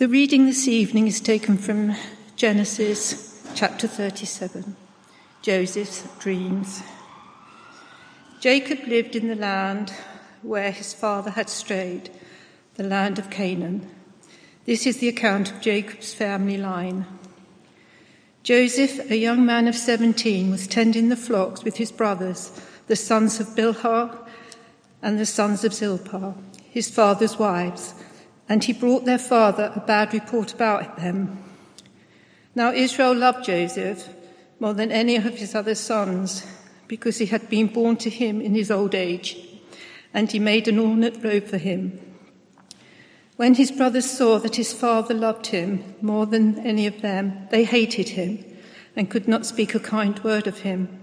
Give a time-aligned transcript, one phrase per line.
[0.00, 1.94] The reading this evening is taken from
[2.34, 4.74] Genesis chapter 37,
[5.42, 6.82] Joseph's dreams.
[8.40, 9.92] Jacob lived in the land
[10.40, 12.08] where his father had strayed,
[12.76, 13.90] the land of Canaan.
[14.64, 17.04] This is the account of Jacob's family line.
[18.42, 23.38] Joseph, a young man of 17, was tending the flocks with his brothers, the sons
[23.38, 24.16] of Bilhah
[25.02, 26.36] and the sons of Zilpah,
[26.70, 27.92] his father's wives,
[28.50, 31.38] and he brought their father a bad report about them.
[32.56, 34.08] Now Israel loved Joseph
[34.58, 36.44] more than any of his other sons
[36.88, 39.38] because he had been born to him in his old age,
[40.12, 42.00] and he made an ornate robe for him.
[43.36, 47.62] When his brothers saw that his father loved him more than any of them, they
[47.62, 48.44] hated him
[48.96, 51.00] and could not speak a kind word of him.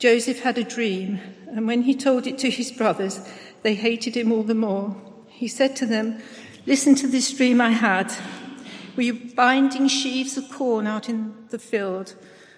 [0.00, 3.20] Joseph had a dream, and when he told it to his brothers,
[3.62, 4.96] they hated him all the more.
[5.40, 6.18] He said to them,
[6.66, 8.12] Listen to this dream I had.
[8.94, 12.14] We were binding sheaves of corn out in the field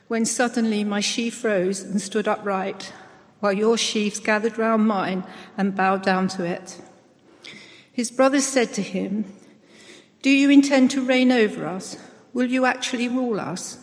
[0.09, 2.92] when suddenly my sheaf rose and stood upright,
[3.39, 5.23] while your sheaves gathered round mine
[5.57, 6.83] and bowed down to it.
[7.92, 9.33] His brothers said to him,
[10.23, 11.97] Do you intend to reign over us?
[12.33, 13.79] Will you actually rule us?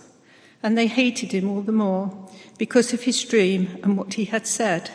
[0.62, 4.46] And they hated him all the more because of his dream and what he had
[4.46, 4.92] said.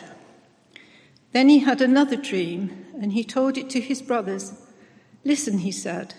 [1.35, 4.53] Then he had another dream, and he told it to his brothers.
[5.25, 6.13] Listen, he said,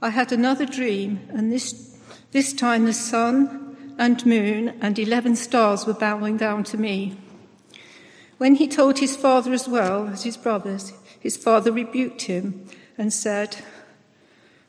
[0.00, 1.98] I had another dream, and this,
[2.30, 7.18] this time the sun and moon and eleven stars were bowing down to me.
[8.36, 12.64] When he told his father as well as his brothers, his father rebuked him
[12.96, 13.56] and said,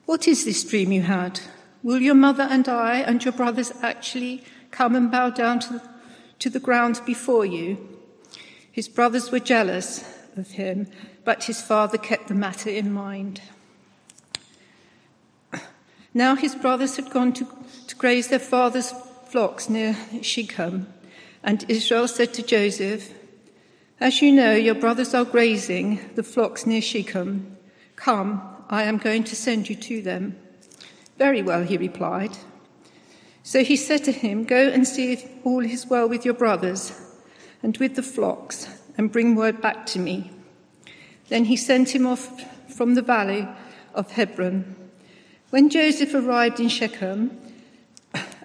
[0.07, 1.41] What is this dream you had?
[1.83, 5.79] Will your mother and I and your brothers actually come and bow down to
[6.39, 7.88] to the ground before you?
[8.79, 10.05] His brothers were jealous
[10.37, 10.87] of him,
[11.25, 13.41] but his father kept the matter in mind.
[16.13, 17.45] Now his brothers had gone to,
[17.87, 18.93] to graze their father's
[19.27, 20.87] flocks near Shechem,
[21.43, 23.13] and Israel said to Joseph,
[23.99, 27.57] as you know, your brothers are grazing the flocks near Shechem.
[27.97, 30.37] Come, I am going to send you to them.
[31.17, 32.37] Very well, he replied.
[33.43, 37.07] So he said to him, Go and see if all is well with your brothers
[37.61, 40.31] and with the flocks, and bring word back to me.
[41.29, 42.43] Then he sent him off
[42.73, 43.47] from the valley
[43.93, 44.75] of Hebron.
[45.49, 47.37] When Joseph arrived in Shechem,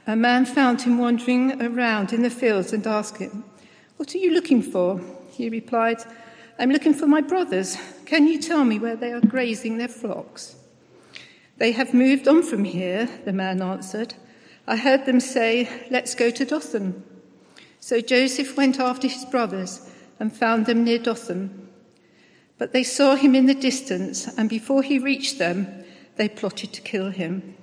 [0.07, 3.45] a man found him wandering around in the fields and asked him,
[3.97, 5.01] What are you looking for?
[5.31, 5.99] He replied,
[6.59, 7.77] I'm looking for my brothers.
[8.05, 10.57] Can you tell me where they are grazing their flocks?
[11.57, 14.15] They have moved on from here, the man answered.
[14.67, 17.03] I heard them say, Let's go to Dothan.
[17.85, 19.87] So Joseph went after his brothers
[20.19, 21.69] and found them near Dothan.
[22.57, 25.85] But they saw him in the distance, and before he reached them,
[26.17, 27.55] they plotted to kill him.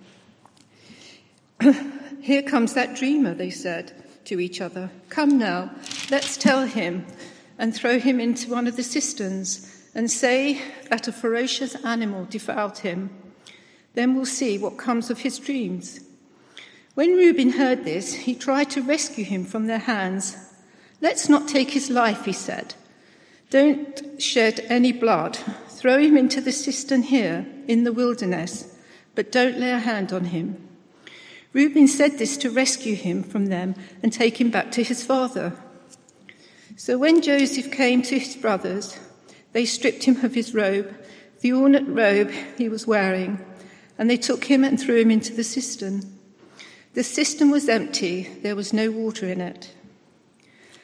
[2.22, 3.94] Here comes that dreamer, they said
[4.26, 4.92] to each other.
[5.10, 5.72] Come now,
[6.12, 7.08] let's tell him
[7.58, 10.62] and throw him into one of the cisterns and say
[10.92, 13.10] that a ferocious animal defiled him.
[13.96, 16.00] Then we'll see what comes of his dreams.
[16.94, 20.36] When Reuben heard this, he tried to rescue him from their hands.
[21.00, 22.76] Let's not take his life, he said.
[23.50, 25.38] Don't shed any blood.
[25.70, 28.78] Throw him into the cistern here in the wilderness,
[29.16, 30.68] but don't lay a hand on him.
[31.54, 35.54] Reuben said this to rescue him from them and take him back to his father.
[36.76, 39.00] So when Joseph came to his brothers,
[39.54, 40.94] they stripped him of his robe,
[41.40, 43.44] the ornate robe he was wearing,
[43.98, 46.21] and they took him and threw him into the cistern.
[46.94, 49.74] The cistern was empty, there was no water in it.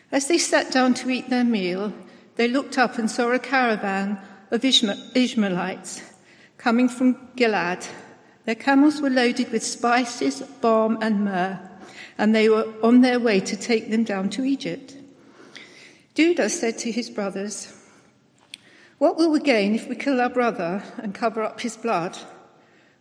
[0.09, 1.94] As they sat down to eat their meal,
[2.38, 4.18] they looked up and saw a caravan
[4.50, 6.01] of Ishmaelites
[6.57, 7.85] coming from Gilead.
[8.45, 11.59] Their camels were loaded with spices, balm, and myrrh,
[12.18, 14.95] and they were on their way to take them down to Egypt.
[16.16, 17.75] Judah said to his brothers,
[18.97, 22.18] What will we gain if we kill our brother and cover up his blood?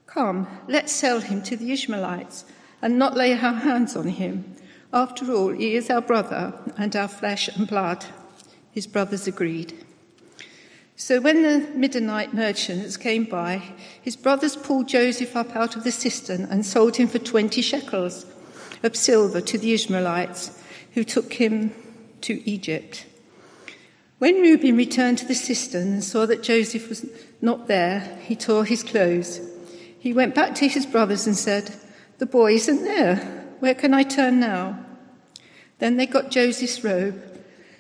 [0.07, 2.45] Come, let's sell him to the Ishmaelites
[2.83, 4.57] and not lay our hands on him.
[4.93, 8.05] After all, he is our brother and our flesh and blood.
[8.71, 9.73] His brothers agreed.
[10.97, 13.63] So when the Midianite merchants came by,
[14.01, 18.25] his brothers pulled Joseph up out of the cistern and sold him for 20 shekels
[18.83, 20.63] of silver to the Ishmaelites,
[20.95, 21.75] who took him
[22.23, 23.05] to Egypt.
[24.19, 27.05] When Reuben returned to the cistern and saw that Joseph was
[27.43, 29.41] not there, he tore his clothes.
[29.99, 31.75] He went back to his brothers and said,
[32.19, 33.17] The boy isn't there.
[33.61, 34.79] Where can I turn now?
[35.79, 37.23] Then they got Joseph's robe,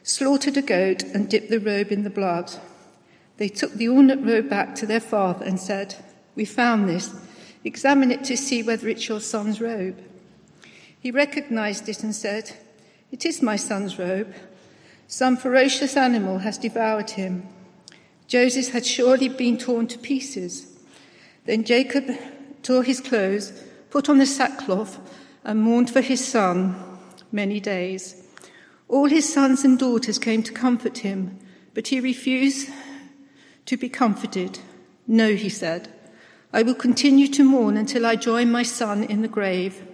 [0.03, 2.53] slaughtered a goat, and dipped the robe in the blood.
[3.39, 5.97] They took the ornate robe back to their father and said,
[6.35, 7.15] We found this.
[7.65, 9.99] Examine it to see whether it's your son's robe.
[11.01, 12.57] He recognized it and said,
[13.11, 14.35] It is my son's robe.
[15.09, 17.47] Some ferocious animal has devoured him.
[18.27, 20.67] Joseph had surely been torn to pieces.
[21.45, 22.11] Then Jacob
[22.63, 23.53] tore his clothes,
[23.91, 24.99] put on the sackcloth,
[25.45, 26.75] and mourned for his son
[27.31, 28.23] many days.
[28.89, 31.39] All his sons and daughters came to comfort him,
[31.75, 32.69] but he refused
[33.67, 34.59] to be comforted.
[35.07, 35.89] No, he said,
[36.53, 39.87] I will continue to mourn until I join my son in the grave.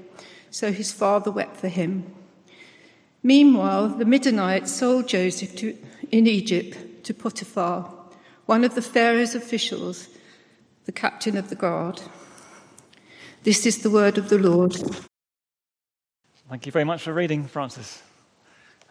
[0.50, 2.12] So his father wept for him.
[3.22, 5.76] Meanwhile, the Midianites sold Joseph to,
[6.10, 7.90] in Egypt to Potiphar,
[8.46, 10.08] one of the Pharaoh's officials,
[10.84, 12.02] the captain of the guard.
[13.44, 14.72] This is the word of the Lord.
[16.48, 18.00] Thank you very much for reading, Francis.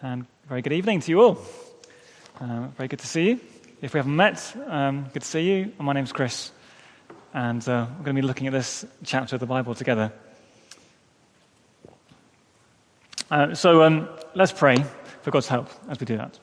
[0.02, 1.38] And very good evening to you all.
[2.38, 3.40] Uh, very good to see you.
[3.82, 5.72] If we haven't met, um, good to see you.
[5.80, 6.52] My name's Chris,
[7.34, 10.12] and uh, we're going to be looking at this chapter of the Bible together.
[13.30, 14.84] Uh, so um, let's pray
[15.22, 16.38] for God's help as we do that.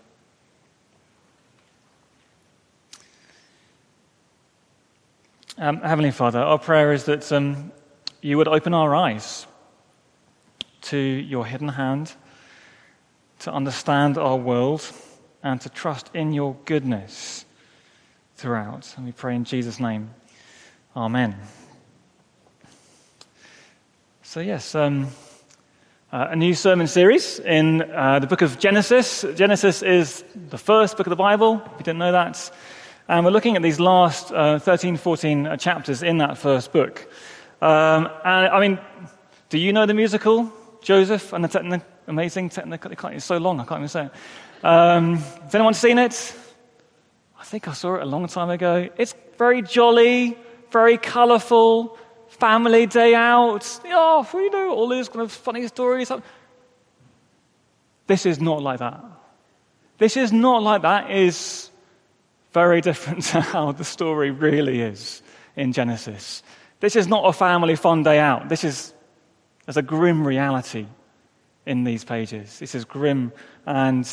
[5.58, 7.70] Um, Heavenly Father, our prayer is that um,
[8.20, 9.46] you would open our eyes
[10.82, 12.12] to your hidden hand,
[13.40, 14.90] to understand our world,
[15.42, 17.44] and to trust in your goodness
[18.36, 18.92] throughout.
[18.96, 20.10] And we pray in Jesus' name.
[20.96, 21.36] Amen.
[24.22, 25.08] So, yes, um,
[26.12, 29.24] uh, a new sermon series in uh, the book of Genesis.
[29.34, 32.50] Genesis is the first book of the Bible, if you didn't know that.
[33.08, 37.08] And we're looking at these last uh, 13, 14 uh, chapters in that first book.
[37.60, 38.78] Um, and I mean,
[39.48, 40.52] do you know the musical,
[40.82, 43.10] Joseph and the techni- amazing technical?
[43.10, 44.64] It's so long, I can't even say it.
[44.64, 46.34] Um, has anyone seen it?
[47.38, 48.88] I think I saw it a long time ago.
[48.96, 50.36] It's very jolly,
[50.70, 51.96] very colourful,
[52.28, 53.80] family day out.
[53.86, 56.10] Oh, we know all these kind of funny stories.
[58.06, 59.02] This is not like that.
[59.98, 61.10] This is not like that.
[61.10, 61.70] Is
[62.52, 65.22] very different to how the story really is
[65.56, 66.42] in Genesis.
[66.80, 68.48] This is not a family fun day out.
[68.48, 68.94] This is
[69.66, 70.86] there's a grim reality
[71.66, 72.58] in these pages.
[72.58, 73.32] This is grim
[73.66, 74.08] and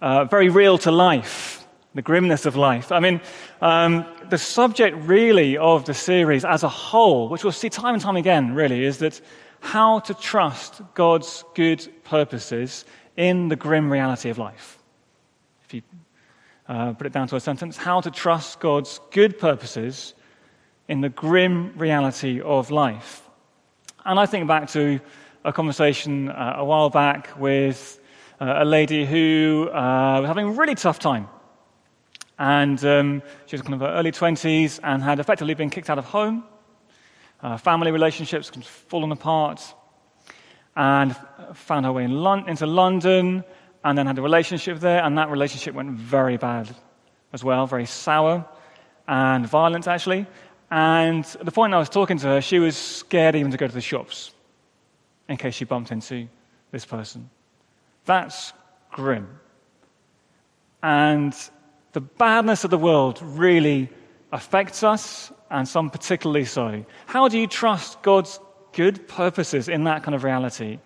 [0.00, 2.92] uh, very real to life, the grimness of life.
[2.92, 3.20] I mean,
[3.60, 8.02] um, the subject really of the series as a whole, which we'll see time and
[8.02, 9.20] time again, really, is that
[9.58, 12.84] how to trust God's good purposes
[13.16, 14.78] in the grim reality of life.
[15.64, 15.82] If you
[16.68, 20.14] uh, put it down to a sentence, how to trust God's good purposes
[20.90, 23.22] in the grim reality of life.
[24.04, 24.98] And I think back to
[25.44, 28.00] a conversation uh, a while back with
[28.40, 31.28] uh, a lady who uh, was having a really tough time.
[32.40, 35.98] And um, she was kind of her early 20s and had effectively been kicked out
[35.98, 36.42] of home.
[37.58, 39.62] Family relationships had fallen apart.
[40.74, 41.14] And
[41.54, 43.44] found her way in Lon- into London
[43.84, 45.04] and then had a relationship there.
[45.04, 46.74] And that relationship went very bad
[47.32, 48.44] as well, very sour
[49.06, 50.26] and violent, actually.
[50.70, 53.66] And at the point I was talking to her, she was scared even to go
[53.66, 54.32] to the shops
[55.28, 56.28] in case she bumped into
[56.70, 57.28] this person.
[58.04, 58.52] That's
[58.92, 59.28] grim.
[60.82, 61.34] And
[61.92, 63.88] the badness of the world really
[64.32, 66.84] affects us, and some particularly so.
[67.06, 68.38] How do you trust God's
[68.72, 70.78] good purposes in that kind of reality?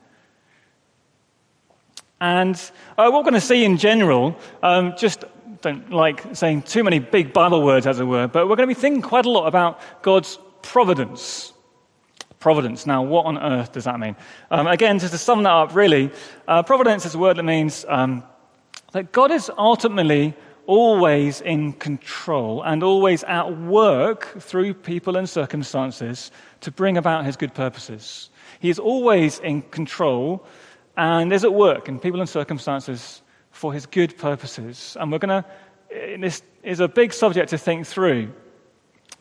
[2.20, 2.56] And
[2.96, 5.24] uh, what we're going to see in general, um, just
[5.64, 8.74] don't like saying too many big Bible words, as it were, but we're going to
[8.74, 11.50] be thinking quite a lot about God's providence
[12.44, 12.84] Providence.
[12.84, 14.16] Now, what on earth does that mean?
[14.50, 16.10] Um, again, just to sum that up, really,
[16.46, 18.22] uh, providence is a word that means um,
[18.92, 20.34] that God is ultimately
[20.66, 26.30] always in control and always at work through people and circumstances
[26.60, 28.28] to bring about his good purposes.
[28.60, 30.44] He is always in control
[30.98, 33.22] and is at work in people and circumstances
[33.54, 34.96] for his good purposes.
[34.98, 35.48] And we're going to,
[36.18, 38.32] this is a big subject to think through.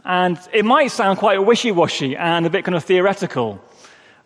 [0.03, 3.63] And it might sound quite wishy washy and a bit kind of theoretical,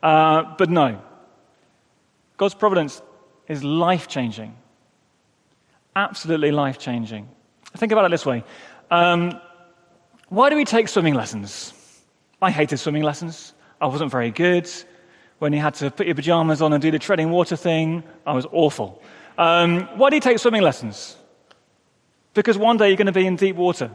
[0.01, 1.01] uh, but no.
[2.37, 3.01] God's providence
[3.47, 4.55] is life changing.
[5.95, 7.27] Absolutely life changing.
[7.75, 8.43] Think about it this way
[8.89, 9.39] um,
[10.29, 11.73] Why do we take swimming lessons?
[12.41, 13.53] I hated swimming lessons.
[13.81, 14.69] I wasn't very good.
[15.39, 18.33] When you had to put your pajamas on and do the treading water thing, I
[18.33, 19.03] was awful.
[19.37, 21.15] Um, why do you take swimming lessons?
[22.33, 23.91] Because one day you're going to be in deep water.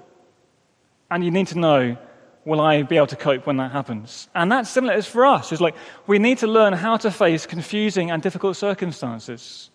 [1.11, 1.97] And you need to know,
[2.45, 4.29] will I be able to cope when that happens?
[4.35, 5.53] And that's similar as for us.
[5.53, 5.75] It's like
[6.07, 9.71] we need to learn how to face confusing and difficult circumstances.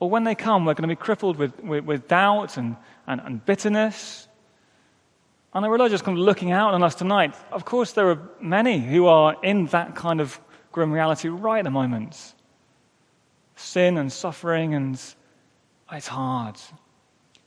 [0.00, 2.76] Or when they come, we're going to be crippled with, with, with doubt and,
[3.06, 4.26] and, and bitterness.
[5.54, 8.18] And I realize just kind of looking out on us tonight, of course, there are
[8.40, 10.40] many who are in that kind of
[10.72, 12.34] grim reality right at the moment.
[13.56, 15.00] Sin and suffering, and
[15.92, 16.56] it's hard.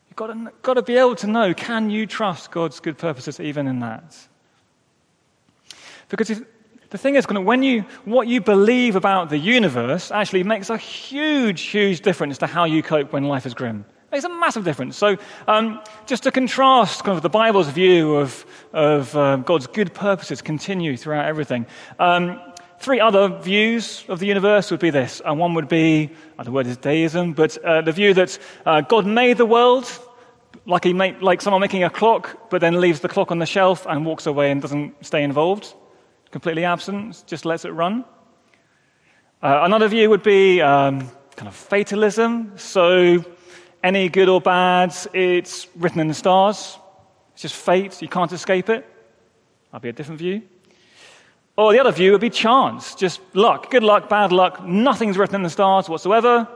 [0.08, 3.40] You've got to, got to be able to know can you trust God's good purposes
[3.40, 4.16] even in that?
[6.10, 6.44] Because if,
[6.90, 11.62] the thing is, when you, what you believe about the universe actually makes a huge,
[11.62, 13.86] huge difference to how you cope when life is grim.
[14.12, 14.96] Makes a massive difference.
[14.96, 19.94] So, um, just to contrast kind of the Bible's view of, of uh, God's good
[19.94, 21.66] purposes continue throughout everything.
[22.00, 22.40] Um,
[22.86, 25.20] three other views of the universe would be this.
[25.26, 28.82] And one would be, uh, the word is deism, but uh, the view that uh,
[28.82, 29.90] God made the world
[30.68, 33.46] like, he make, like someone making a clock, but then leaves the clock on the
[33.48, 35.74] shelf and walks away and doesn't stay involved.
[36.30, 38.06] Completely absent, just lets it run.
[39.42, 42.54] Uh, another view would be um, kind of fatalism.
[42.56, 43.26] So
[43.84, 46.78] any good or bad, it's written in the stars.
[47.34, 48.00] It's just fate.
[48.00, 48.86] You can't escape it.
[49.72, 50.44] That'd be a different view.
[51.58, 54.66] Or the other view would be chance, just luck, good luck, bad luck.
[54.66, 56.48] Nothing's written in the stars whatsoever,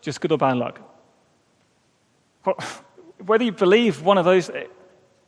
[0.00, 0.80] just good or bad luck.
[2.44, 2.56] Well,
[3.26, 4.64] Whether you believe one of those eh,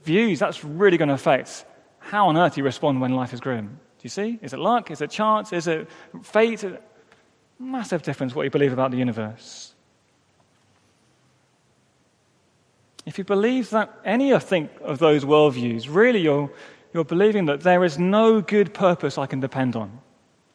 [0.03, 1.65] views, that's really going to affect
[2.01, 3.67] how on earth you respond when life is grim.
[3.69, 4.39] Do you see?
[4.43, 4.91] Is it luck?
[4.91, 5.53] Is it chance?
[5.53, 5.89] Is it
[6.23, 6.65] fate?
[7.59, 9.75] Massive difference what you believe about the universe.
[13.07, 16.51] If you believe that any of those worldviews, really you're,
[16.95, 19.99] you're believing that there is no good purpose I can depend on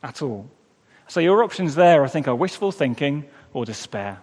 [0.01, 0.49] at all.
[1.09, 4.21] So your options there, I think, are wishful thinking or despair.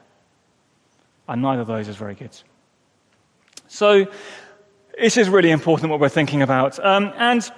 [1.28, 2.35] And neither of those is very good.
[3.68, 4.06] So
[4.99, 6.82] this is really important what we're thinking about.
[6.82, 7.49] Um, and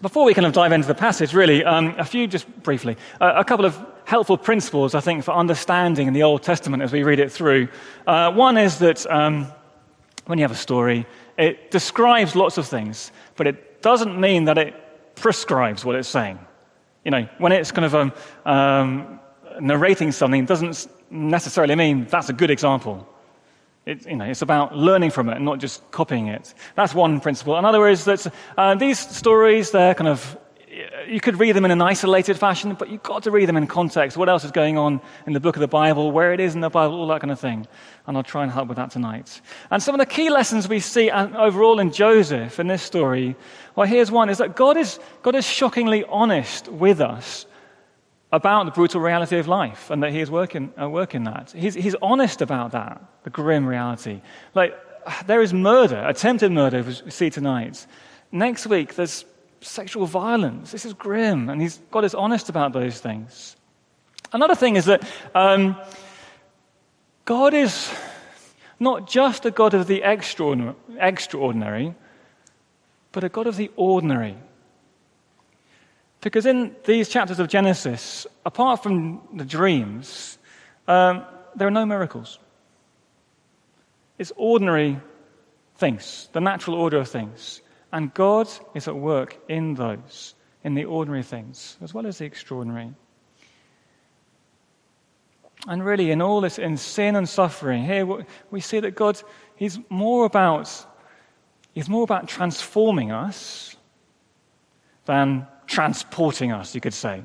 [0.00, 3.34] before we kind of dive into the passage, really, um, a few just briefly, uh,
[3.36, 7.02] a couple of helpful principles, I think, for understanding in the Old Testament as we
[7.02, 7.68] read it through.
[8.06, 9.46] Uh, one is that um,
[10.24, 14.58] when you have a story, it describes lots of things, but it doesn't mean that
[14.58, 14.74] it
[15.14, 16.38] prescribes what it's saying.
[17.04, 18.12] You know, when it's kind of um,
[18.44, 19.20] um,
[19.60, 23.06] narrating something, doesn't necessarily mean that's a good example.
[23.86, 26.54] It, you know, it's about learning from it and not just copying it.
[26.74, 27.56] That's one principle.
[27.56, 30.38] Another is that uh, these stories, they're kind of
[31.06, 33.66] you could read them in an isolated fashion, but you've got to read them in
[33.66, 34.16] context.
[34.16, 36.60] What else is going on in the book of the Bible, where it is in
[36.60, 37.66] the Bible, all that kind of thing.
[38.06, 39.40] And I'll try and help with that tonight.
[39.70, 43.36] And some of the key lessons we see uh, overall in Joseph in this story,
[43.76, 47.46] well, here's one, is that God is, God is shockingly honest with us
[48.32, 51.52] about the brutal reality of life and that he is working, uh, working that.
[51.56, 54.22] He's, he's honest about that, the grim reality.
[54.54, 54.74] Like,
[55.26, 57.86] there is murder, attempted murder, as we see tonight.
[58.30, 59.24] Next week, there's
[59.60, 60.72] sexual violence.
[60.72, 63.56] This is grim, and he's, God is honest about those things.
[64.32, 65.76] Another thing is that um,
[67.24, 67.92] God is
[68.78, 71.94] not just a God of the extraordinary,
[73.12, 74.36] but a God of the ordinary.
[76.20, 80.38] Because in these chapters of Genesis, apart from the dreams,
[80.86, 81.24] um,
[81.56, 82.38] there are no miracles.
[84.18, 85.00] It's ordinary
[85.76, 87.62] things, the natural order of things.
[87.92, 92.24] And God is at work in those, in the ordinary things, as well as the
[92.24, 92.92] extraordinary.
[95.66, 98.06] And really, in all this, in sin and suffering, here
[98.50, 99.20] we see that God,
[99.56, 100.86] He's more about,
[101.74, 103.76] He's more about transforming us
[105.04, 107.24] than transporting us, you could say.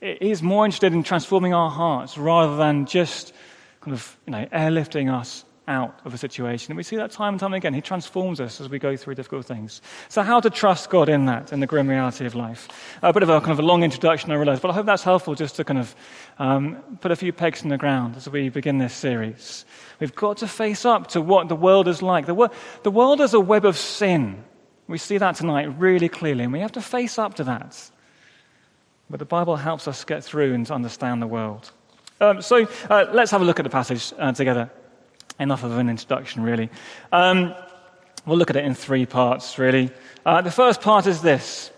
[0.00, 3.32] He's more interested in transforming our hearts rather than just
[3.80, 6.72] kind of, you know, airlifting us out of a situation.
[6.72, 7.74] And we see that time and time again.
[7.74, 9.80] He transforms us as we go through difficult things.
[10.08, 12.68] So, how to trust God in that, in the grim reality of life?
[13.02, 15.04] A bit of a kind of a long introduction, I realize, but I hope that's
[15.04, 15.94] helpful just to kind of
[16.38, 19.66] um, put a few pegs in the ground as we begin this series.
[20.00, 22.26] We've got to face up to what the world is like.
[22.26, 22.50] The, wor-
[22.82, 24.42] the world is a web of sin.
[24.88, 27.90] We see that tonight really clearly, and we have to face up to that.
[29.10, 31.70] But the Bible helps us get through and understand the world.
[32.20, 34.70] Um, so uh, let's have a look at the passage uh, together
[35.38, 36.70] enough of an introduction, really.
[37.12, 37.54] Um,
[38.26, 39.90] we'll look at it in three parts, really.
[40.24, 41.70] Uh, the first part is this.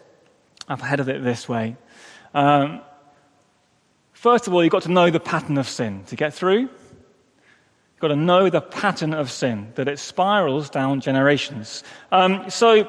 [0.69, 1.76] I've headed it this way.
[2.35, 2.81] Um,
[4.12, 6.61] first of all, you've got to know the pattern of sin to get through.
[6.61, 11.85] You've got to know the pattern of sin, that it spirals down generations.
[12.11, 12.88] Um, so,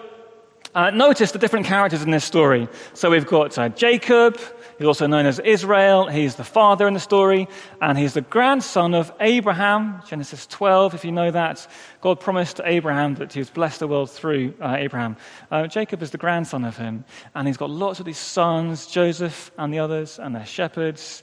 [0.75, 2.67] uh, notice the different characters in this story.
[2.93, 4.39] So, we've got uh, Jacob,
[4.81, 6.07] He's also known as Israel.
[6.07, 7.47] He's the father in the story,
[7.83, 10.01] and he's the grandson of Abraham.
[10.07, 11.67] Genesis 12, if you know that.
[12.01, 15.17] God promised Abraham that he would bless the world through uh, Abraham.
[15.51, 19.51] Uh, Jacob is the grandson of him, and he's got lots of these sons, Joseph
[19.55, 21.21] and the others, and their shepherds.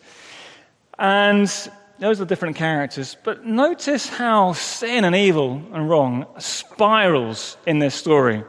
[0.96, 1.50] And
[1.98, 3.16] those are different characters.
[3.24, 8.44] But notice how sin and evil and wrong spirals in this story.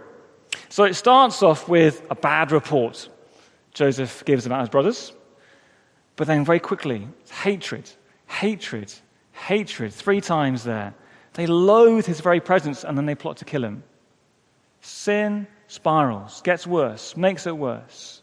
[0.69, 3.09] So it starts off with a bad report
[3.73, 5.13] Joseph gives about his brothers.
[6.15, 7.89] But then very quickly, hatred,
[8.27, 8.93] hatred,
[9.31, 10.93] hatred, three times there.
[11.33, 13.83] They loathe his very presence and then they plot to kill him.
[14.81, 18.21] Sin spirals, gets worse, makes it worse.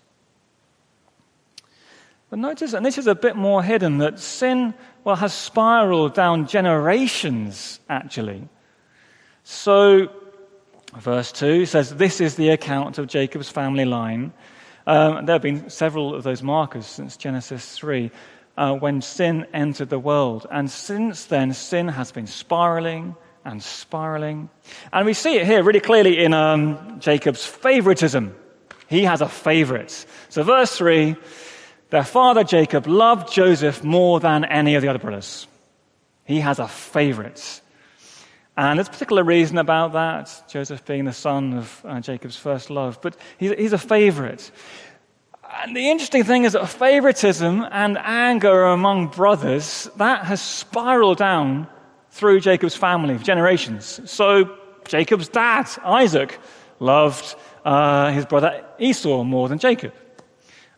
[2.29, 4.75] But notice, and this is a bit more hidden, that sin,
[5.05, 8.49] well, has spiraled down generations, actually.
[9.45, 10.09] So,
[11.01, 14.33] verse 2 says, This is the account of Jacob's family line.
[14.87, 18.11] Um, there have been several of those markers since Genesis 3
[18.57, 20.47] uh, when sin entered the world.
[20.51, 24.49] And since then, sin has been spiraling and spiraling.
[24.93, 28.35] And we see it here really clearly in um, Jacob's favoritism.
[28.89, 30.07] He has a favorite.
[30.29, 31.17] So, verse 3
[31.91, 35.47] their father Jacob loved Joseph more than any of the other brothers.
[36.25, 37.61] He has a favorite.
[38.57, 42.71] And there's a particular reason about that, Joseph being the son of uh, Jacob's first
[42.71, 44.51] love, but he's, he's a favorite.
[45.63, 51.69] And the interesting thing is that favoritism and anger among brothers, that has spiraled down
[52.11, 54.01] through Jacob's family for generations.
[54.11, 54.57] So
[54.89, 56.39] Jacob's dad, Isaac,
[56.79, 57.35] loved
[57.65, 59.93] uh, his brother Esau more than Jacob.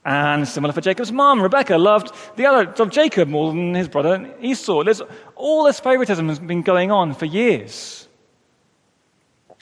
[0.04, 4.84] And similar for Jacob's mom, Rebecca loved the other Jacob more than his brother Esau.
[4.84, 5.02] There's,
[5.34, 8.08] all this favoritism has been going on for years.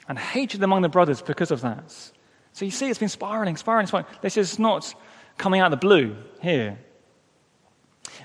[0.07, 1.91] And hatred among the brothers because of that.
[2.53, 4.09] So you see, it's been spiraling, spiraling, spiraling.
[4.21, 4.93] This is not
[5.37, 6.79] coming out of the blue here.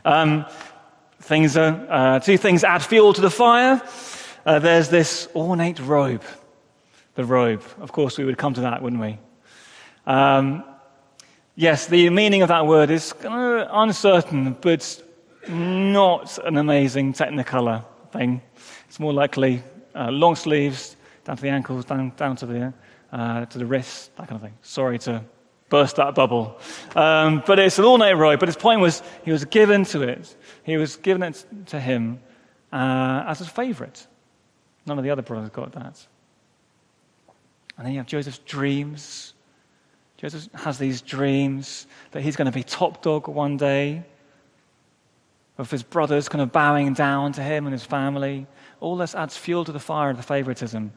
[0.04, 0.46] Um,
[1.20, 3.82] things are, uh, two things add fuel to the fire.
[4.46, 6.22] Uh, there's this ornate robe.
[7.14, 7.62] The robe.
[7.80, 9.18] Of course, we would come to that, wouldn't we?
[10.06, 10.64] Um,
[11.54, 15.02] Yes, the meaning of that word is uncertain, but
[15.48, 18.40] not an amazing technicolor thing.
[18.88, 19.62] It's more likely
[19.94, 22.72] uh, long sleeves down to the ankles, down, down to, the,
[23.12, 24.56] uh, to the wrists, that kind of thing.
[24.62, 25.22] Sorry to
[25.68, 26.58] burst that bubble.
[26.96, 28.40] Um, but it's an ornate robe.
[28.40, 30.34] But his point was he was given to it.
[30.64, 32.20] He was given it to him
[32.72, 34.06] uh, as his favorite.
[34.86, 36.06] None of the other brothers got that.
[37.76, 39.34] And then you have Joseph's dreams.
[40.22, 44.04] Joseph has these dreams that he's going to be top dog one day,
[45.58, 48.46] of his brothers kind of bowing down to him and his family.
[48.78, 50.92] All this adds fuel to the fire of the favoritism.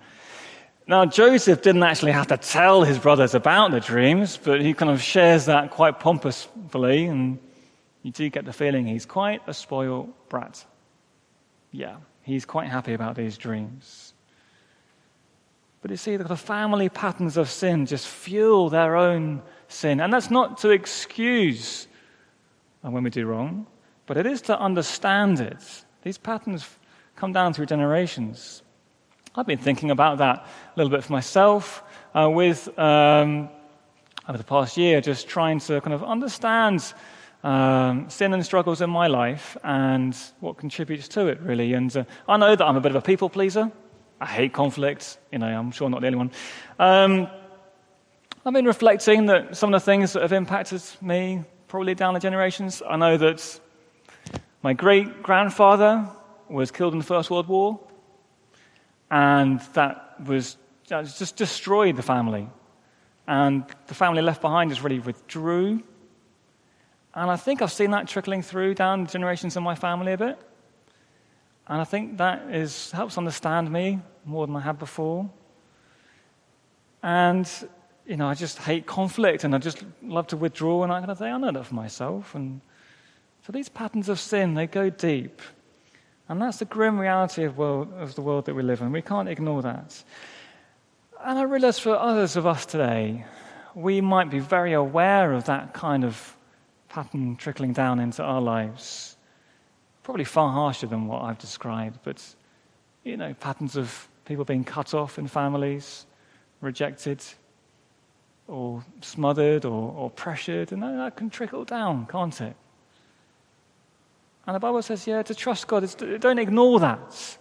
[0.88, 4.92] Now, Joseph didn't actually have to tell his brothers about the dreams, but he kind
[4.92, 7.40] of shares that quite pompously, and
[8.04, 10.64] you do get the feeling he's quite a spoiled brat.
[11.72, 14.14] Yeah, he's quite happy about these dreams.
[15.86, 20.02] But you see, the family patterns of sin just fuel their own sin.
[20.02, 21.88] And that's not to excuse
[22.82, 23.68] when we do wrong,
[24.08, 25.64] but it is to understand it.
[26.02, 26.68] These patterns
[27.16, 28.64] come down through generations.
[29.36, 31.84] I've been thinking about that a little bit for myself
[32.16, 33.50] uh, with, um,
[34.28, 36.96] over the past year, just trying to kind of understand
[37.44, 41.74] um, sin and struggles in my life and what contributes to it, really.
[41.74, 43.72] And uh, I know that I'm a bit of a people pleaser.
[44.20, 45.18] I hate conflict.
[45.32, 46.32] You know, I'm sure not the only one.
[46.80, 47.28] Um,
[48.46, 52.20] I've been reflecting that some of the things that have impacted me, probably down the
[52.20, 53.60] generations, I know that
[54.62, 56.08] my great grandfather
[56.48, 57.80] was killed in the First World War,
[59.10, 62.48] and that was just destroyed the family.
[63.28, 65.82] And the family left behind just really withdrew.
[67.16, 70.18] And I think I've seen that trickling through down the generations in my family a
[70.18, 70.40] bit.
[71.68, 75.30] And I think that is, helps understand me more than I have before.
[77.02, 77.50] And,
[78.06, 81.12] you know, I just hate conflict and I just love to withdraw and I kind
[81.12, 82.36] of say, I know that for myself.
[82.36, 82.62] And
[83.46, 85.42] so these patterns of sin, they go deep.
[86.30, 88.92] And that's the grim reality of, world, of the world that we live in.
[88.92, 90.04] We can't ignore that.
[91.24, 93.26] And I realize for others of us today,
[93.74, 96.36] we might be very aware of that kind of
[96.90, 99.15] pattern trickling down into our lives
[100.06, 102.24] probably far harsher than what I've described, but,
[103.04, 106.06] you know, patterns of people being cut off in families,
[106.62, 107.24] rejected,
[108.48, 112.56] or smothered, or, or pressured, and that can trickle down, can't it?
[114.46, 115.84] And the Bible says, yeah, to trust God,
[116.20, 117.38] don't ignore that.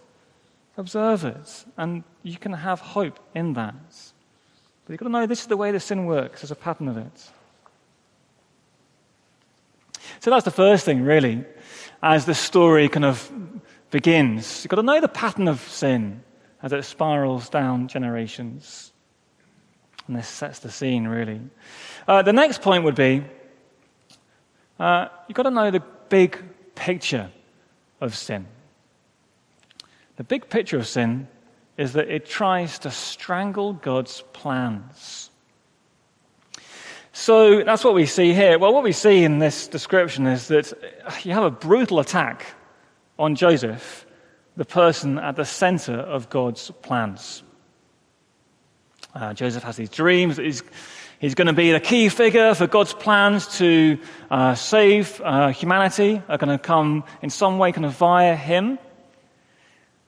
[0.75, 3.75] Observe it, and you can have hope in that.
[4.85, 6.87] But you've got to know this is the way the sin works, there's a pattern
[6.87, 7.29] of it.
[10.19, 11.45] So that's the first thing, really
[12.05, 13.31] as the story kind of
[13.89, 14.63] begins.
[14.63, 16.23] You've got to know the pattern of sin
[16.61, 18.93] as it spirals down generations.
[20.05, 21.41] And this sets the scene, really.
[22.07, 23.23] Uh, the next point would be
[24.79, 26.37] uh, you've got to know the big
[26.75, 27.31] picture
[27.99, 28.45] of sin.
[30.17, 31.27] The big picture of sin
[31.75, 35.31] is that it tries to strangle God's plans.
[37.17, 38.59] So that's what we see here.
[38.59, 40.73] Well, what we see in this description is that
[41.23, 42.45] you have a brutal attack
[43.17, 44.05] on Joseph,
[44.57, 47.41] the person at the center of God's plans.
[49.13, 50.35] Uh, Joseph has these dreams.
[50.35, 50.61] He's,
[51.17, 53.97] he's going to be the key figure for God's plans to
[54.29, 58.77] uh, save uh, humanity, are going to come in some way kind of via him.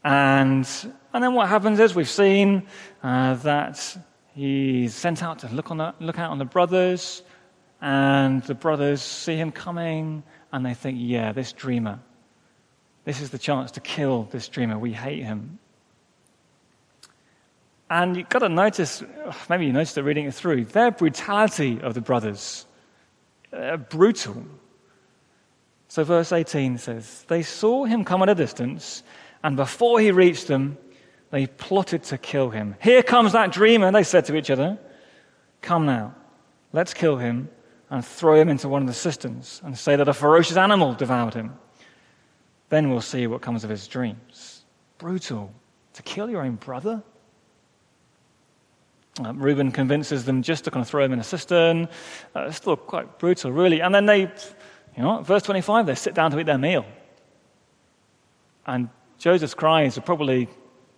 [0.04, 0.68] And,
[1.14, 2.68] and then what happens is we've seen
[3.02, 3.98] uh, that
[4.38, 7.24] he's sent out to look, on the, look out on the brothers,
[7.82, 12.00] and the brothers see him coming, and they think, yeah, this dreamer,
[13.04, 14.78] this is the chance to kill this dreamer.
[14.78, 15.60] We hate him.
[17.90, 19.04] And you've got to notice,
[19.50, 22.66] maybe you noticed it reading it through, their brutality of the brothers,
[23.54, 24.46] uh, brutal.
[25.88, 29.04] So, verse 18 says, They saw him come at a distance
[29.44, 30.78] and before he reached them,
[31.30, 32.76] they plotted to kill him.
[32.82, 34.78] Here comes that dreamer, they said to each other.
[35.62, 36.16] Come now,
[36.74, 37.50] let's kill him
[37.90, 41.34] and throw him into one of the cisterns and say that a ferocious animal devoured
[41.34, 41.58] him.
[42.70, 44.64] Then we'll see what comes of his dreams.
[44.98, 45.54] Brutal.
[45.94, 47.02] To kill your own brother?
[49.24, 51.88] Uh, Reuben convinces them just to kind of throw him in a cistern.
[52.36, 53.82] Uh, still quite brutal, really.
[53.82, 54.30] And then they, you
[55.04, 56.86] know, verse 25, they sit down to eat their meal.
[58.66, 60.50] And Joseph's cries are probably,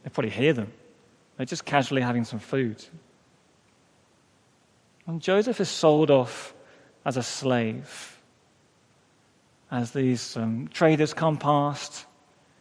[0.04, 0.72] they probably hear them.
[1.38, 2.84] They're just casually having some food.
[5.08, 6.54] And Joseph is sold off
[7.06, 8.18] as a slave.
[9.72, 12.06] As these um, traders come past.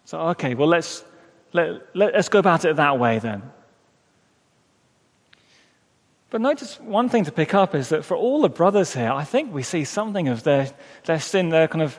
[0.04, 1.04] So, okay, well, let's,
[1.52, 3.42] let, let, let's go about it that way then.
[6.30, 9.24] But notice one thing to pick up is that for all the brothers here, I
[9.24, 10.70] think we see something of their,
[11.04, 11.98] their sin, their kind of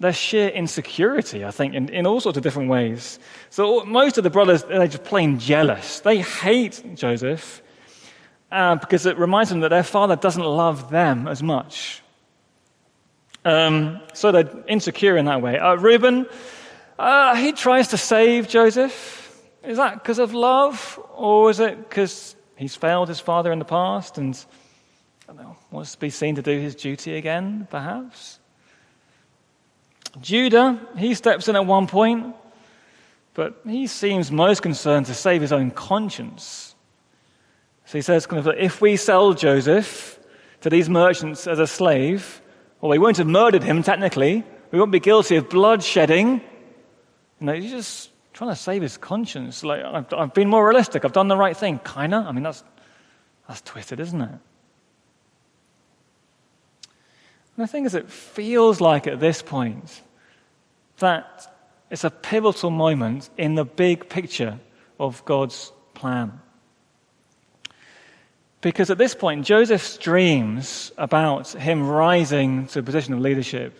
[0.00, 3.18] their sheer insecurity, I think, in, in all sorts of different ways.
[3.50, 6.00] So most of the brothers, they're just plain jealous.
[6.00, 7.62] They hate Joseph
[8.52, 12.02] uh, because it reminds them that their father doesn't love them as much.
[13.44, 15.58] Um, so they're insecure in that way.
[15.58, 16.26] Uh, Reuben,
[16.98, 19.16] uh, he tries to save Joseph.
[19.64, 23.64] Is that because of love, or is it because he's failed his father in the
[23.64, 24.34] past and
[25.34, 28.38] know, wants to be seen to do his duty again, perhaps?
[30.20, 32.34] Judah, he steps in at one point,
[33.34, 36.74] but he seems most concerned to save his own conscience.
[37.84, 40.18] So he says, kind of, if we sell Joseph
[40.60, 42.42] to these merchants as a slave,
[42.80, 44.44] well, we won't have murdered him technically.
[44.70, 46.40] We won't be guilty of bloodshedding.
[47.40, 49.64] You know, he's just trying to save his conscience.
[49.64, 51.04] Like, I've, I've been more realistic.
[51.04, 51.80] I've done the right thing.
[51.84, 52.24] Kinda.
[52.28, 52.62] I mean, that's,
[53.46, 54.38] that's twisted, isn't it?
[57.58, 60.00] And the thing is, it feels like at this point
[60.98, 61.52] that
[61.90, 64.60] it's a pivotal moment in the big picture
[65.00, 66.40] of God's plan.
[68.60, 73.76] Because at this point, Joseph's dreams about him rising to a position of leadership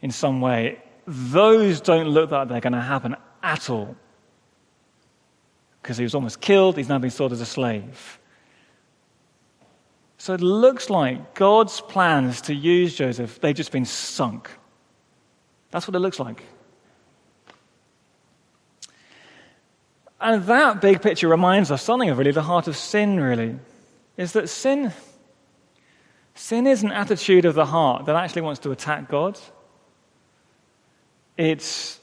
[0.00, 3.96] in some way, those don't look like they're going to happen at all.
[5.82, 8.18] Because he was almost killed, he's now been sold as a slave.
[10.20, 14.50] So it looks like God's plans to use Joseph, they've just been sunk.
[15.70, 16.44] That's what it looks like.
[20.20, 23.58] And that big picture reminds us something of really the heart of sin, really,
[24.18, 24.92] is that sin,
[26.34, 29.40] sin is an attitude of the heart that actually wants to attack God.
[31.38, 31.98] It's,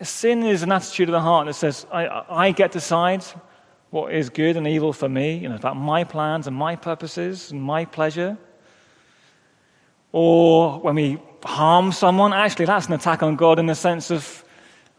[0.00, 3.24] sin is an attitude of the heart that says, I, I get to decide
[3.90, 7.50] what is good and evil for me, you know, about my plans and my purposes
[7.50, 8.36] and my pleasure.
[10.12, 14.44] Or when we harm someone, actually, that's an attack on God in the sense of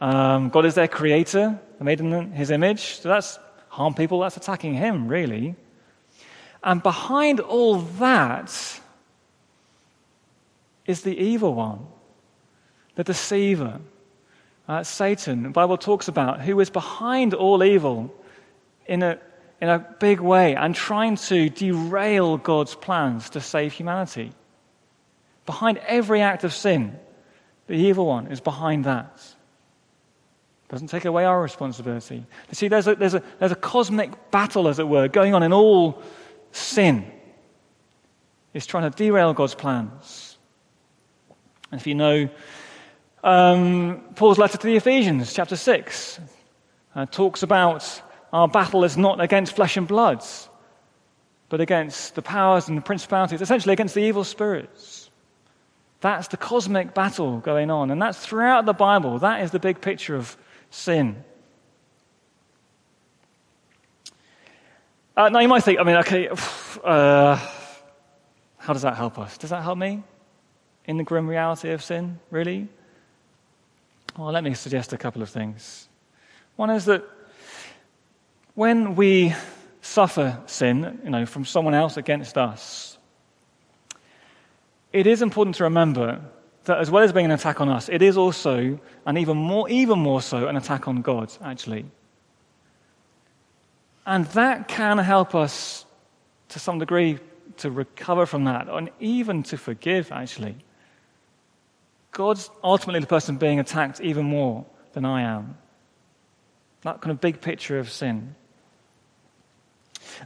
[0.02, 3.00] um, God is their creator, made in his image.
[3.00, 5.56] So that's harm people, that's attacking him, really.
[6.64, 8.80] And behind all that
[10.86, 11.86] is the evil one,
[12.96, 13.80] the deceiver,
[14.68, 15.44] uh, Satan.
[15.44, 18.14] The Bible talks about who is behind all evil
[18.90, 19.20] in a,
[19.62, 24.32] in a big way and trying to derail God's plans to save humanity.
[25.46, 27.00] Behind every act of sin,
[27.68, 29.22] the evil one is behind that.
[30.70, 32.16] Doesn't take away our responsibility.
[32.16, 35.44] You see, there's a, there's, a, there's a cosmic battle, as it were, going on
[35.44, 36.02] in all
[36.52, 37.10] sin.
[38.54, 40.38] It's trying to derail God's plans.
[41.72, 42.30] And if you know
[43.24, 46.20] um, Paul's letter to the Ephesians, chapter 6,
[46.96, 50.24] uh, talks about our battle is not against flesh and blood,
[51.50, 55.10] but against the powers and the principalities, essentially against the evil spirits.
[56.02, 57.92] That's the cosmic battle going on.
[57.92, 59.20] And that's throughout the Bible.
[59.20, 60.38] That is the big picture of
[60.70, 61.24] sin.
[65.18, 66.30] Uh, now, you might think, I mean, okay,
[66.84, 67.36] uh,
[68.58, 69.38] how does that help us?
[69.38, 70.04] Does that help me
[70.86, 72.68] in the grim reality of sin, really?
[74.18, 75.90] Well, let me suggest a couple of things.
[76.56, 77.04] One is that
[78.60, 79.34] when we
[79.80, 82.98] suffer sin, you know, from someone else against us,
[84.92, 86.20] it is important to remember
[86.66, 89.70] that as well as being an attack on us, it is also, and even more,
[89.70, 91.86] even more so, an attack on God, actually.
[94.06, 95.86] And that can help us
[96.50, 97.18] to some degree
[97.60, 100.58] to recover from that and even to forgive, actually.
[102.12, 105.58] God's ultimately the person being attacked even more than I am.
[106.82, 108.36] That kind of big picture of sin.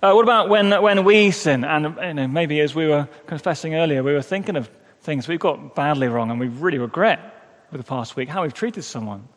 [0.02, 1.64] Uh, what about when, when we sin?
[1.64, 4.70] And you know, maybe as we were confessing earlier, we were thinking of
[5.02, 8.54] things we've got badly wrong and we really regret with the past week, how we've
[8.54, 9.28] treated someone.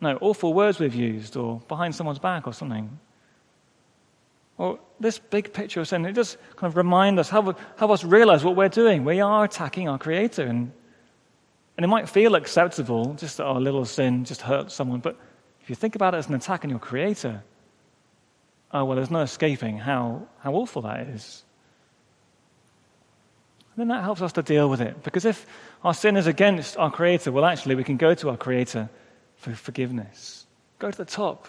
[0.00, 2.98] No, awful words we've used or behind someone's back or something.
[4.58, 8.04] Well, this big picture of sin, it does kind of remind us, help, help us
[8.04, 9.04] realize what we're doing.
[9.04, 10.44] We are attacking our Creator.
[10.44, 10.72] And,
[11.76, 15.00] and it might feel acceptable, just that our little sin just hurt someone.
[15.00, 15.18] But
[15.60, 17.42] if you think about it as an attack on your Creator,
[18.72, 21.44] oh, well, there's no escaping how, how awful that is.
[23.74, 25.02] And then that helps us to deal with it.
[25.02, 25.46] Because if
[25.84, 28.88] our sin is against our Creator, well, actually, we can go to our Creator
[29.36, 30.46] for forgiveness.
[30.78, 31.46] Go to the top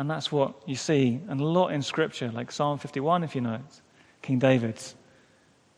[0.00, 3.56] and that's what you see a lot in Scripture, like Psalm 51, if you know
[3.56, 3.82] it.
[4.22, 4.82] King David.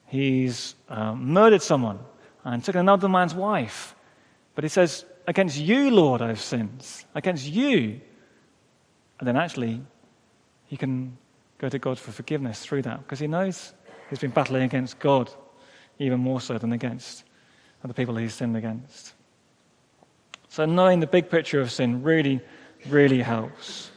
[0.06, 1.98] He's um, murdered someone
[2.44, 3.96] and took another man's wife.
[4.54, 6.86] But he says, Against you, Lord, I've sinned.
[7.16, 8.00] Against you.
[9.18, 9.82] And then actually,
[10.72, 11.18] he can
[11.58, 13.74] go to God for forgiveness through that because he knows
[14.08, 15.30] he's been battling against God
[15.98, 17.24] even more so than against
[17.84, 19.12] the people he's sinned against.
[20.48, 22.40] So, knowing the big picture of sin really,
[22.88, 23.90] really helps.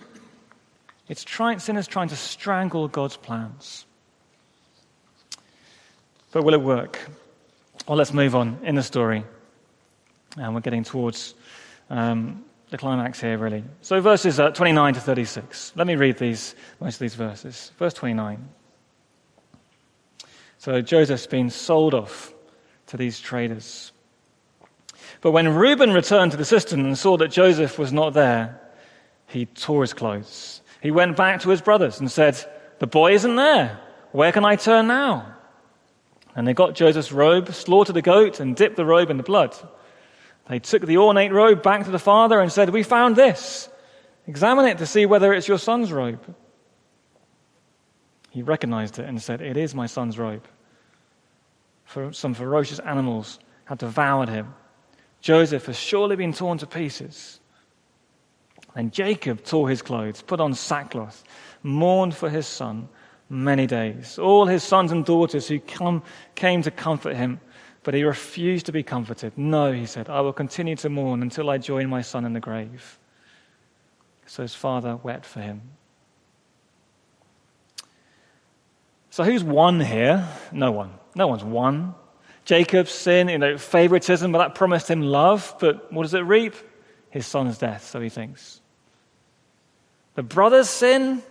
[1.08, 3.86] It's trying, sin is trying to strangle God's plans.
[6.34, 7.00] But will it work?
[7.88, 9.24] Well, let's move on in the story.
[10.36, 11.36] And we're getting towards
[11.90, 12.44] um,
[12.76, 13.64] the climax here, really.
[13.82, 15.74] So, verses uh, 29 to 36.
[15.76, 17.72] Let me read these, most of these verses.
[17.78, 18.48] Verse 29.
[20.58, 22.34] So, Joseph's been sold off
[22.88, 23.92] to these traders.
[25.22, 28.60] But when Reuben returned to the cistern and saw that Joseph was not there,
[29.28, 32.38] he tore his clothes he went back to his brothers and said,
[32.78, 33.80] The boy isn't there.
[34.12, 35.36] Where can I turn now?
[36.36, 39.56] And they got Joseph's robe, slaughtered a goat, and dipped the robe in the blood.
[40.48, 43.70] They took the ornate robe back to the father and said, We found this.
[44.28, 46.36] Examine it to see whether it's your son's robe.
[48.30, 50.46] He recognized it and said, It is my son's robe.
[51.86, 54.54] For some ferocious animals had devoured him.
[55.22, 57.40] Joseph has surely been torn to pieces.
[58.76, 61.24] Then Jacob tore his clothes, put on sackcloth,
[61.64, 62.90] mourned for his son
[63.30, 64.20] many days.
[64.20, 66.04] All his sons and daughters who come,
[66.36, 67.40] came to comfort him,
[67.86, 69.38] but he refused to be comforted.
[69.38, 72.40] No, he said, I will continue to mourn until I join my son in the
[72.40, 72.98] grave.
[74.26, 75.62] So his father wept for him.
[79.12, 80.28] So who's won here?
[80.52, 80.96] No one.
[81.16, 81.94] No one's won.
[82.44, 85.56] Jacob's sin, you know, favoritism, but that promised him love.
[85.60, 86.56] But what does it reap?
[87.12, 88.62] His son's death, so he thinks.
[90.16, 91.22] The brothers sin,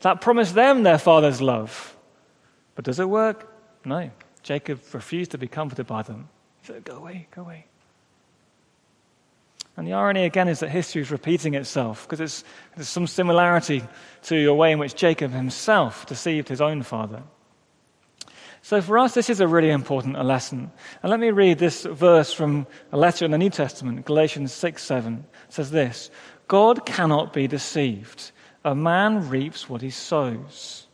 [0.00, 1.96] that promised them their father's love.
[2.74, 3.48] But does it work?
[3.84, 4.10] No.
[4.50, 6.28] Jacob refused to be comforted by them.
[6.62, 7.66] He said, Go away, go away.
[9.76, 12.42] And the irony again is that history is repeating itself because
[12.74, 13.84] there's some similarity
[14.24, 17.22] to a way in which Jacob himself deceived his own father.
[18.62, 20.72] So for us, this is a really important lesson.
[21.00, 24.82] And let me read this verse from a letter in the New Testament, Galatians 6
[24.82, 25.26] 7.
[25.46, 26.10] It says this
[26.48, 28.32] God cannot be deceived.
[28.64, 30.88] A man reaps what he sows.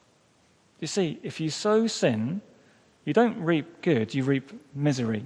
[0.78, 2.42] You see, if you sow sin,
[3.06, 5.24] you don't reap good, you reap misery.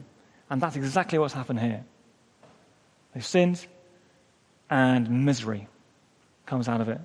[0.48, 1.84] And that's exactly what's happened here.
[3.12, 3.66] They've sinned,
[4.70, 5.66] and misery
[6.46, 7.00] comes out of it.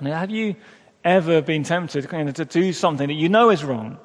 [0.00, 0.56] Now, have you
[1.04, 3.98] ever been tempted to do something that you know is wrong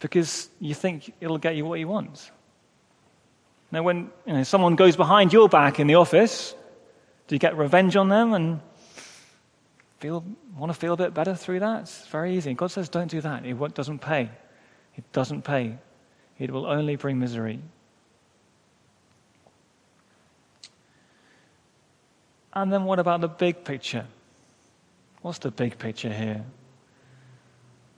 [0.00, 2.30] because you think it'll get you what you want?
[3.70, 6.54] Now, when you know, someone goes behind your back in the office
[7.28, 8.60] do you get revenge on them and
[10.06, 10.24] feel,
[10.56, 11.82] want to feel a bit better through that?
[11.82, 12.54] It's very easy.
[12.54, 13.44] God says, don't do that.
[13.44, 14.30] It doesn't pay.
[14.94, 15.78] It doesn't pay.
[16.38, 17.58] It will only bring misery.
[22.52, 24.06] And then what about the big picture?
[25.22, 26.44] What's the big picture here?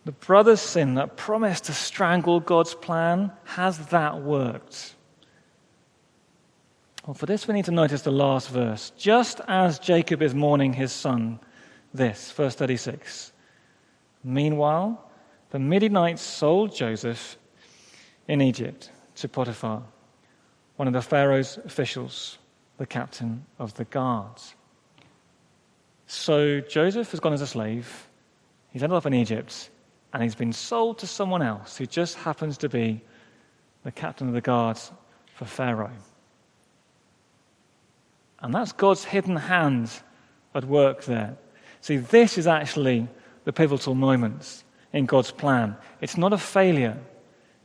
[0.07, 4.95] The brother's sin, that promised to strangle God's plan, has that worked?
[7.07, 8.93] Well, for this, we need to notice the last verse.
[8.97, 11.41] Just as Jacob is mourning his son,
[11.93, 13.33] this, verse 36.
[14.25, 15.11] Meanwhile,
[15.51, 17.39] the Midianites sold Joseph
[18.27, 19.83] in Egypt to Potiphar,
[20.77, 22.39] one of the Pharaoh's officials,
[22.77, 24.55] the captain of the guards.
[26.07, 28.09] So Joseph has gone as a slave,
[28.71, 29.71] he's ended up in Egypt,
[30.13, 33.01] and he's been sold to someone else who just happens to be
[33.85, 34.91] the captain of the guards
[35.35, 35.91] for Pharaoh.
[38.41, 39.91] And that's God's hidden hand
[40.55, 41.37] at work there.
[41.81, 43.09] See, this is actually
[43.45, 45.77] the pivotal moment in God's plan.
[46.01, 46.99] It's not a failure.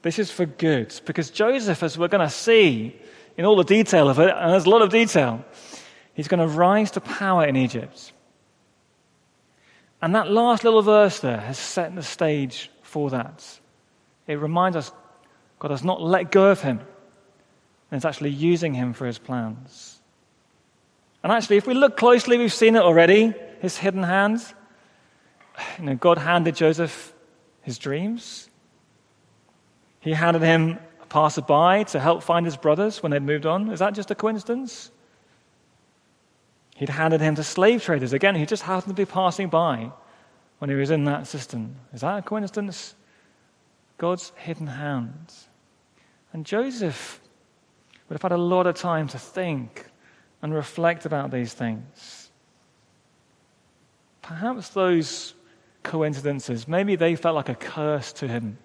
[0.02, 1.00] This is for good.
[1.06, 2.96] Because Joseph, as we're going to see
[3.38, 5.44] in all the detail of it, and there's a lot of detail,
[6.14, 8.14] he's going to rise to power in Egypt.
[10.02, 13.60] And that last little verse there has set the stage for that.
[14.28, 14.92] It reminds us
[15.60, 16.82] God has not let go of him
[17.90, 20.02] and is actually using him for his plans.
[21.24, 24.46] And actually, if we look closely, we've seen it already his hidden hand.
[25.80, 27.14] You know, God handed Joseph
[27.62, 28.50] his dreams.
[30.02, 33.70] He handed him a passerby to help find his brothers when they'd moved on.
[33.70, 34.92] Is that just a coincidence?
[36.76, 38.12] He'd handed him to slave traders.
[38.12, 39.94] Again, he just happened to be passing by
[40.60, 41.78] when he was in that system.
[41.94, 42.96] Is that a coincidence?
[43.98, 45.32] God's hidden hand.
[46.34, 47.22] And Joseph
[48.10, 49.86] would have had a lot of time to think
[50.42, 52.23] and reflect about these things.
[54.24, 55.36] Perhaps those
[55.84, 58.58] coincidences, maybe they felt like a curse to him.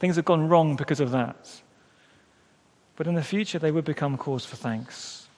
[0.00, 1.62] Things have gone wrong because of that.
[2.96, 5.28] But in the future, they would become cause for thanks.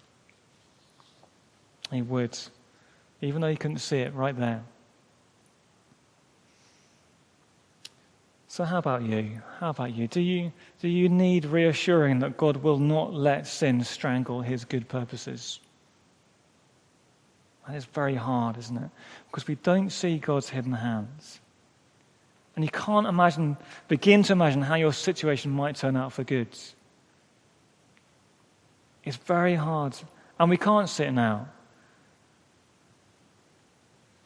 [1.90, 2.36] He would,
[3.20, 4.64] even though he couldn't see it right there.
[8.48, 9.42] So, how about you?
[9.60, 10.08] How about you?
[10.08, 14.88] Do you, do you need reassuring that God will not let sin strangle his good
[14.88, 15.60] purposes?
[17.66, 18.90] That is very hard, isn't it?
[19.30, 21.40] Because we don't see God's hidden hands.
[22.54, 23.56] And you can't imagine,
[23.88, 26.48] begin to imagine how your situation might turn out for good.
[29.04, 29.96] It's very hard.
[30.38, 31.48] And we can't sit now.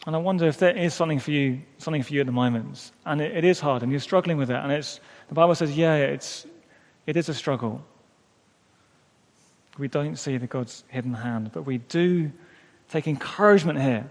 [0.06, 2.92] And I wonder if there is something for you, something for you at the moment.
[3.04, 4.56] And it, it is hard, and you're struggling with it.
[4.56, 6.46] And it's, the Bible says, yeah, it's,
[7.06, 7.84] it is a struggle.
[9.78, 12.32] We don't see the God's hidden hand, but we do
[12.90, 14.10] take encouragement here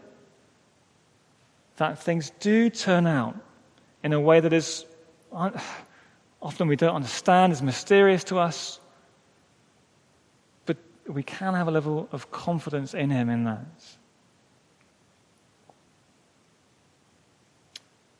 [1.78, 3.36] that things do turn out
[4.04, 4.86] in a way that is
[6.42, 8.80] often we don't understand, is mysterious to us.
[10.66, 13.66] But we can have a level of confidence in Him in that.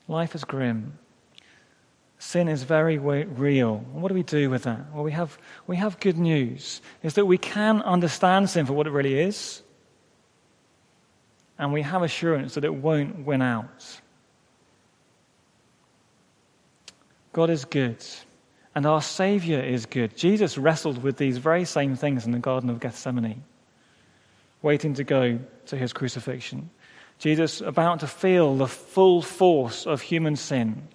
[0.08, 0.98] Life is grim.
[2.18, 3.78] Sin is very real.
[3.94, 4.94] What do we do with that?
[4.94, 8.88] Well, we have, we have good news is that we can understand sin for what
[8.88, 9.64] it really is,
[11.60, 14.00] and we have assurance that it won't win out.
[17.34, 18.04] God is good,
[18.74, 20.16] and our Savior is good.
[20.16, 23.44] Jesus wrestled with these very same things in the Garden of Gethsemane,
[24.62, 26.70] waiting to go to his crucifixion.
[27.20, 30.88] Jesus about to feel the full force of human sin,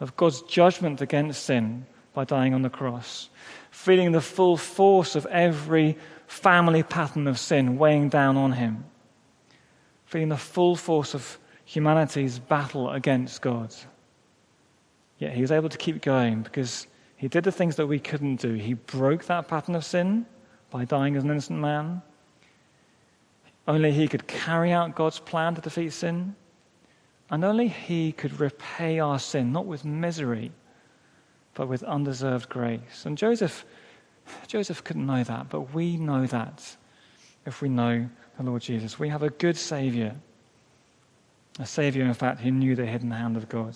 [0.00, 3.28] of God's judgment against sin by dying on the cross,
[3.70, 8.84] feeling the full force of every family pattern of sin weighing down on him,
[10.10, 13.72] feeling the full force of humanity's battle against God.
[15.18, 18.40] Yet he was able to keep going because he did the things that we couldn't
[18.40, 18.54] do.
[18.54, 20.26] He broke that pattern of sin
[20.68, 22.02] by dying as an innocent man.
[23.68, 26.34] Only He could carry out God's plan to defeat sin.
[27.30, 30.50] And only He could repay our sin, not with misery,
[31.54, 33.04] but with undeserved grace.
[33.04, 33.64] And Joseph,
[34.48, 36.76] Joseph couldn't know that, but we know that
[37.46, 38.08] if we know
[38.40, 38.98] the Lord Jesus.
[38.98, 40.14] We have a good Savior.
[41.58, 43.74] A Savior, in fact, who knew the hidden hand of God.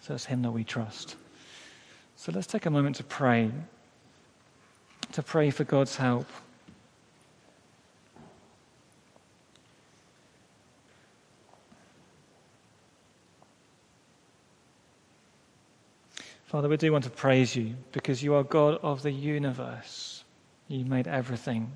[0.00, 1.16] So it's Him that we trust.
[2.16, 3.50] So let's take a moment to pray,
[5.12, 6.26] to pray for God's help.
[16.44, 20.22] Father, we do want to praise you because you are God of the universe.
[20.68, 21.72] You made everything.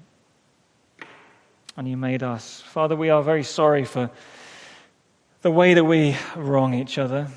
[1.76, 2.62] And you made us.
[2.62, 4.10] Father, we are very sorry for
[5.42, 7.28] the way that we wrong each other.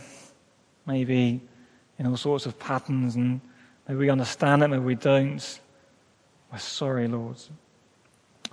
[0.86, 1.42] Maybe
[1.98, 3.42] in all sorts of patterns, and
[3.88, 5.60] maybe we understand it, maybe we don't.
[6.52, 7.38] We're sorry, Lord.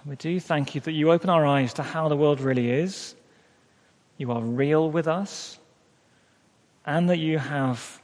[0.05, 3.15] We do thank you that you open our eyes to how the world really is.
[4.19, 5.59] You are real with us.
[6.87, 8.01] and that you have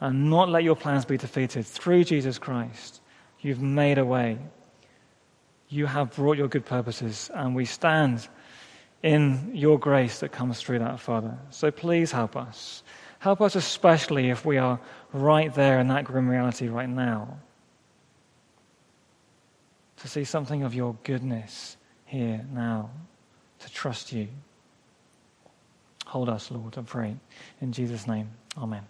[0.00, 3.00] and not let your plans be defeated through Jesus Christ.
[3.40, 4.38] You've made a way.
[5.68, 8.28] You have brought your good purposes, and we stand
[9.02, 11.36] in your grace that comes through that, Father.
[11.50, 12.82] So please help us.
[13.18, 14.78] Help us, especially if we are
[15.12, 17.38] right there in that grim reality right now,
[19.98, 22.90] to see something of your goodness here now,
[23.60, 24.28] to trust you.
[26.06, 27.16] Hold us, Lord, I pray.
[27.60, 28.82] In Jesus' name, amen.